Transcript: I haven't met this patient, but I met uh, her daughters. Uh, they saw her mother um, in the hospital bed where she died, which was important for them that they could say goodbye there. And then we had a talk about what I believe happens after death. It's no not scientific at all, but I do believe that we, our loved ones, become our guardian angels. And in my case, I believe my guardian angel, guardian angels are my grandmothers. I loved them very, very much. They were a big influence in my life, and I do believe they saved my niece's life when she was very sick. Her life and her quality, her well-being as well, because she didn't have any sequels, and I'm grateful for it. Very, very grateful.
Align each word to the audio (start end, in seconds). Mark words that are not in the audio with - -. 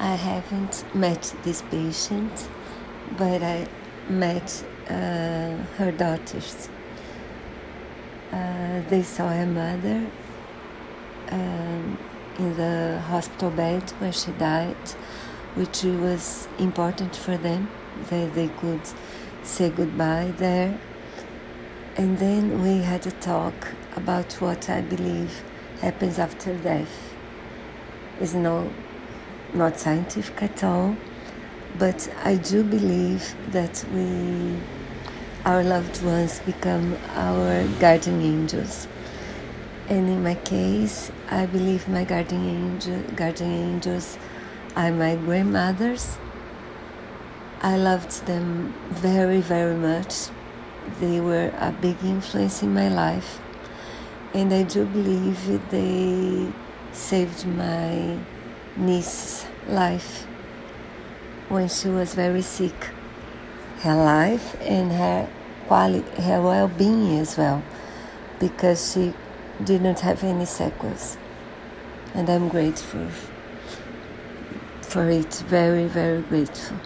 I 0.00 0.14
haven't 0.14 0.84
met 0.94 1.34
this 1.42 1.62
patient, 1.62 2.48
but 3.16 3.42
I 3.42 3.66
met 4.08 4.64
uh, 4.88 5.56
her 5.76 5.90
daughters. 5.90 6.68
Uh, 8.32 8.80
they 8.88 9.02
saw 9.02 9.28
her 9.28 9.46
mother 9.46 10.06
um, 11.30 11.98
in 12.38 12.56
the 12.56 13.00
hospital 13.08 13.50
bed 13.50 13.90
where 13.98 14.12
she 14.12 14.30
died, 14.32 14.76
which 15.56 15.82
was 15.82 16.46
important 16.60 17.16
for 17.16 17.36
them 17.36 17.68
that 18.08 18.34
they 18.34 18.48
could 18.48 18.82
say 19.42 19.68
goodbye 19.68 20.32
there. 20.36 20.78
And 21.96 22.18
then 22.18 22.62
we 22.62 22.82
had 22.84 23.04
a 23.08 23.10
talk 23.10 23.74
about 23.96 24.32
what 24.34 24.70
I 24.70 24.80
believe 24.80 25.42
happens 25.80 26.20
after 26.20 26.54
death. 26.54 27.14
It's 28.20 28.34
no 28.34 28.70
not 29.54 29.78
scientific 29.78 30.42
at 30.42 30.62
all, 30.62 30.96
but 31.78 32.08
I 32.24 32.36
do 32.36 32.62
believe 32.62 33.34
that 33.52 33.84
we, 33.94 34.56
our 35.44 35.62
loved 35.62 36.02
ones, 36.02 36.40
become 36.40 36.96
our 37.14 37.66
guardian 37.80 38.20
angels. 38.20 38.88
And 39.88 40.08
in 40.08 40.22
my 40.22 40.34
case, 40.34 41.10
I 41.30 41.46
believe 41.46 41.88
my 41.88 42.04
guardian 42.04 42.44
angel, 42.46 43.02
guardian 43.16 43.52
angels 43.52 44.18
are 44.76 44.92
my 44.92 45.16
grandmothers. 45.16 46.18
I 47.62 47.76
loved 47.76 48.26
them 48.26 48.74
very, 48.90 49.40
very 49.40 49.74
much. 49.74 50.28
They 51.00 51.20
were 51.20 51.52
a 51.58 51.72
big 51.72 51.96
influence 52.02 52.62
in 52.62 52.72
my 52.72 52.88
life, 52.88 53.40
and 54.32 54.52
I 54.52 54.62
do 54.62 54.84
believe 54.84 55.68
they 55.70 56.52
saved 56.92 57.46
my 57.46 58.18
niece's 58.78 59.46
life 59.66 60.24
when 61.48 61.68
she 61.68 61.88
was 61.88 62.14
very 62.14 62.42
sick. 62.42 62.90
Her 63.80 63.94
life 63.94 64.56
and 64.62 64.92
her 64.92 65.28
quality, 65.66 66.22
her 66.22 66.40
well-being 66.40 67.18
as 67.18 67.36
well, 67.36 67.62
because 68.40 68.92
she 68.92 69.14
didn't 69.62 70.00
have 70.00 70.24
any 70.24 70.44
sequels, 70.44 71.16
and 72.14 72.28
I'm 72.30 72.48
grateful 72.48 73.08
for 74.82 75.08
it. 75.10 75.34
Very, 75.48 75.86
very 75.86 76.22
grateful. 76.22 76.78